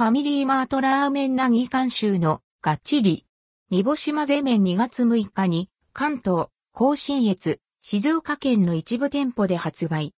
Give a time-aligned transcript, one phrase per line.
[0.00, 3.26] ファミリーマートラーメンなぎ監修のがっちり。
[3.68, 10.14] 煮干し混ぜ麺2月6日に関東、甲信越、静岡県の一部店舗で発売。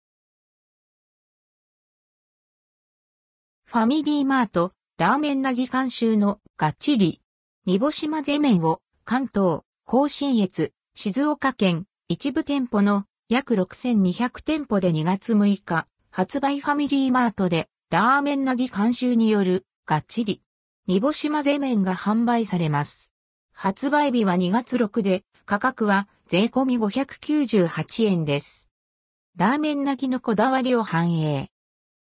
[3.65, 7.19] ファミリーマート、ラーメンなぎ監修のがっちり。
[7.65, 20.41] 煮干し混ぜ麺を関東、甲信越、静岡県、一部店舗の約6200店舗で2月6日、発売ファミリーマートでラーメンなぎ監修によるがっちり。
[20.87, 23.11] 煮干し混ぜ麺が販売されます。
[23.51, 28.69] 発売日は2月6で、価格は税込み598円です。
[29.35, 31.49] ラーメンなぎのこだわりを反映。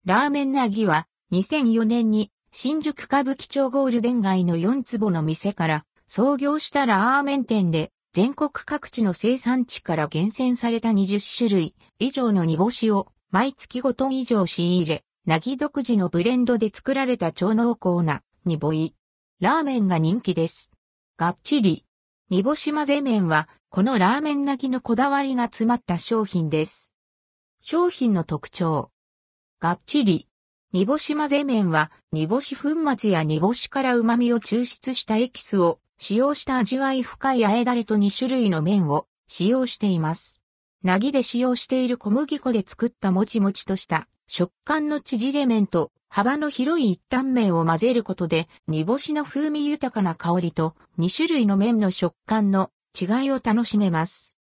[0.04, 18.94] ラーメンなぎは2004年に新宿歌舞伎町ゴールデン街の4坪の店から創業したラーメン店で全国各地の生産地から厳選された20種類以上の煮干しを毎月5トン以上仕入れ、なぎ独自のブレンドで作られた超濃厚な煮ぼい。
[19.38, 20.72] ラーメンが人気です。
[21.18, 21.84] がっちり。
[22.30, 26.94] 煮干し混ぜ麺はこのラーメンなぎのこだわりが詰まった商品です。
[27.60, 28.90] 商品の特徴。
[29.60, 30.26] がっちり。
[30.72, 40.40] 煮干し混ぜ麺は、煮干し粉末や煮干しから旨味を抽出したエキスを使用した味わい深いあえだれと2種類の麺を使用しています。
[40.82, 54.36] なぎで使用している小麦粉で作ったもちもちとした食感の縮れ麺と幅の広い一旦麺を混ぜることで煮干しの風味豊かな香りと2種類の麺の食感の違いを楽しめます。